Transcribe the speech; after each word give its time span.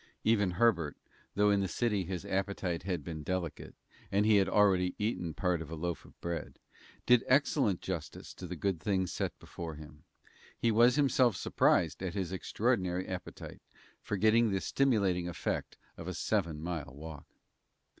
Even 0.23 0.53
Herbert, 0.57 0.97
though 1.35 1.51
in 1.51 1.59
the 1.59 1.67
city 1.67 2.03
his 2.05 2.25
appetite 2.25 2.81
had 2.81 3.03
been 3.03 3.21
delicate, 3.21 3.75
and 4.11 4.25
he 4.25 4.37
had 4.37 4.49
already 4.49 4.95
eaten 4.97 5.35
part 5.35 5.61
of 5.61 5.69
a 5.69 5.75
loaf 5.75 6.05
of 6.05 6.19
bread, 6.21 6.57
did 7.05 7.23
excellent 7.27 7.81
justice 7.83 8.33
to 8.33 8.47
the 8.47 8.55
good 8.55 8.79
things 8.79 9.11
set 9.13 9.37
before 9.37 9.75
him. 9.75 10.03
He 10.57 10.71
was 10.71 10.95
himself 10.95 11.35
surprised 11.35 12.01
at 12.01 12.15
his 12.15 12.31
extraordinary 12.31 13.07
appetite, 13.07 13.61
forgetting 14.01 14.49
the 14.49 14.59
stimulating 14.61 15.27
effect 15.27 15.77
of 15.97 16.07
a 16.07 16.15
seven 16.15 16.63
mile 16.63 16.95
walk. 16.95 17.27